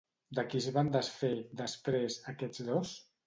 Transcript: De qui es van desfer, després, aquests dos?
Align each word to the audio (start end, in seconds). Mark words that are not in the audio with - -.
De 0.37 0.43
qui 0.53 0.61
es 0.63 0.69
van 0.77 0.89
desfer, 0.95 1.29
després, 1.63 2.17
aquests 2.35 2.65
dos? 2.71 2.95